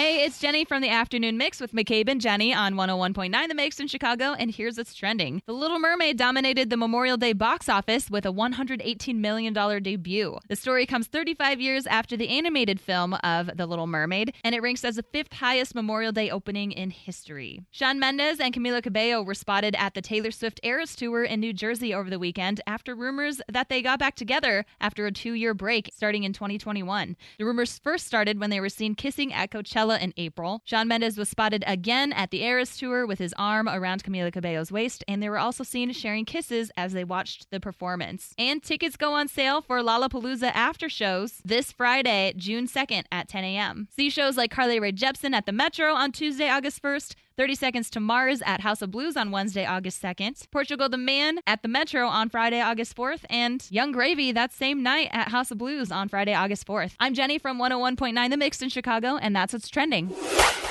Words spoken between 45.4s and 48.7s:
the Metro on Tuesday, August 1st. 30 Seconds to Mars at